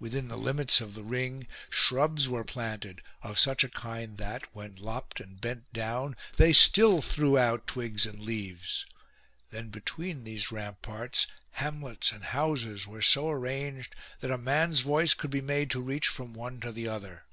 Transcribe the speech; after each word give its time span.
Within 0.00 0.26
the 0.26 0.36
limits 0.36 0.80
of 0.80 0.94
the 0.94 1.04
ring 1.04 1.46
shrubs 1.70 2.28
were 2.28 2.42
planted 2.42 3.02
of 3.22 3.38
such 3.38 3.62
a 3.62 3.68
kind 3.68 4.18
that, 4.18 4.52
when 4.52 4.74
lopped 4.74 5.20
and 5.20 5.40
bent 5.40 5.72
down, 5.72 6.16
they 6.36 6.52
still 6.52 7.00
threw 7.00 7.38
out 7.38 7.68
twigs 7.68 8.04
and 8.04 8.18
leaves. 8.18 8.84
Then 9.50 9.68
between 9.68 10.24
these 10.24 10.50
ramparts 10.50 11.28
hamlets 11.52 12.10
and 12.10 12.24
houses 12.24 12.88
were 12.88 13.00
so 13.00 13.30
arranged 13.30 13.94
that 14.18 14.32
a 14.32 14.36
man's 14.38 14.84
1 14.84 14.88
06 14.88 14.88
DESTRUCTION 14.88 14.88
OF 14.88 14.88
THE 14.88 14.88
HUNS 14.88 14.88
voice 14.88 15.14
could 15.14 15.30
be 15.30 15.54
made 15.60 15.70
to 15.70 15.80
reach 15.80 16.08
from 16.08 16.34
one 16.34 16.58
to 16.62 16.72
the 16.72 16.88
other. 16.88 17.26